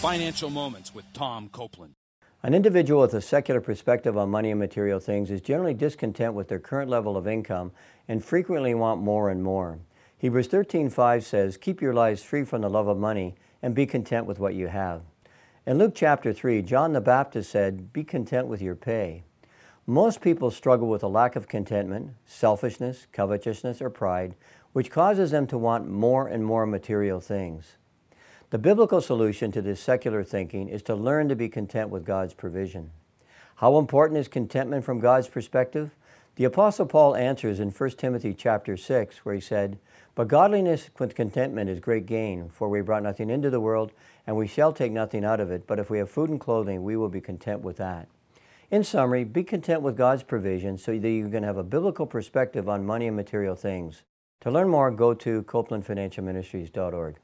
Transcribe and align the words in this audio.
Financial 0.00 0.48
Moments 0.48 0.94
with 0.94 1.04
Tom 1.12 1.50
Copeland. 1.50 1.92
An 2.42 2.54
individual 2.54 3.02
with 3.02 3.12
a 3.12 3.20
secular 3.20 3.60
perspective 3.60 4.16
on 4.16 4.30
money 4.30 4.50
and 4.50 4.58
material 4.58 4.98
things 4.98 5.30
is 5.30 5.42
generally 5.42 5.74
discontent 5.74 6.32
with 6.32 6.48
their 6.48 6.58
current 6.58 6.88
level 6.88 7.18
of 7.18 7.28
income 7.28 7.70
and 8.08 8.24
frequently 8.24 8.74
want 8.74 9.02
more 9.02 9.28
and 9.28 9.42
more. 9.42 9.78
Hebrews 10.16 10.48
13:5 10.48 11.22
says, 11.22 11.58
"Keep 11.58 11.82
your 11.82 11.92
lives 11.92 12.22
free 12.22 12.44
from 12.44 12.62
the 12.62 12.70
love 12.70 12.88
of 12.88 12.96
money 12.96 13.34
and 13.60 13.74
be 13.74 13.84
content 13.84 14.24
with 14.24 14.38
what 14.38 14.54
you 14.54 14.68
have." 14.68 15.02
In 15.66 15.76
Luke 15.76 15.92
chapter 15.94 16.32
3, 16.32 16.62
John 16.62 16.94
the 16.94 17.02
Baptist 17.02 17.50
said, 17.50 17.92
"Be 17.92 18.02
content 18.02 18.46
with 18.46 18.62
your 18.62 18.76
pay." 18.76 19.24
Most 19.86 20.22
people 20.22 20.50
struggle 20.50 20.88
with 20.88 21.02
a 21.02 21.08
lack 21.08 21.36
of 21.36 21.46
contentment, 21.46 22.12
selfishness, 22.24 23.06
covetousness, 23.12 23.82
or 23.82 23.90
pride, 23.90 24.34
which 24.72 24.90
causes 24.90 25.30
them 25.30 25.46
to 25.48 25.58
want 25.58 25.90
more 25.90 26.26
and 26.26 26.42
more 26.42 26.64
material 26.64 27.20
things. 27.20 27.76
The 28.50 28.58
biblical 28.58 29.00
solution 29.00 29.52
to 29.52 29.62
this 29.62 29.80
secular 29.80 30.24
thinking 30.24 30.68
is 30.68 30.82
to 30.82 30.96
learn 30.96 31.28
to 31.28 31.36
be 31.36 31.48
content 31.48 31.88
with 31.88 32.04
God's 32.04 32.34
provision. 32.34 32.90
How 33.54 33.78
important 33.78 34.18
is 34.18 34.26
contentment 34.26 34.84
from 34.84 34.98
God's 34.98 35.28
perspective? 35.28 35.94
The 36.34 36.46
apostle 36.46 36.86
Paul 36.86 37.14
answers 37.14 37.60
in 37.60 37.70
1 37.70 37.90
Timothy 37.90 38.34
chapter 38.34 38.76
6 38.76 39.24
where 39.24 39.36
he 39.36 39.40
said, 39.40 39.78
"But 40.16 40.26
godliness 40.26 40.90
with 40.98 41.14
contentment 41.14 41.70
is 41.70 41.78
great 41.78 42.06
gain, 42.06 42.48
for 42.48 42.68
we 42.68 42.80
brought 42.80 43.04
nothing 43.04 43.30
into 43.30 43.50
the 43.50 43.60
world, 43.60 43.92
and 44.26 44.36
we 44.36 44.48
shall 44.48 44.72
take 44.72 44.90
nothing 44.90 45.24
out 45.24 45.38
of 45.38 45.52
it, 45.52 45.68
but 45.68 45.78
if 45.78 45.88
we 45.88 45.98
have 45.98 46.10
food 46.10 46.28
and 46.28 46.40
clothing, 46.40 46.82
we 46.82 46.96
will 46.96 47.08
be 47.08 47.20
content 47.20 47.62
with 47.62 47.76
that." 47.76 48.08
In 48.68 48.82
summary, 48.82 49.22
be 49.22 49.44
content 49.44 49.82
with 49.82 49.96
God's 49.96 50.24
provision 50.24 50.76
so 50.76 50.98
that 50.98 51.08
you 51.08 51.28
can 51.28 51.44
have 51.44 51.56
a 51.56 51.62
biblical 51.62 52.06
perspective 52.06 52.68
on 52.68 52.84
money 52.84 53.06
and 53.06 53.14
material 53.14 53.54
things. 53.54 54.02
To 54.40 54.50
learn 54.50 54.68
more, 54.68 54.90
go 54.90 55.14
to 55.14 55.44
copelandfinancialministries.org. 55.44 57.14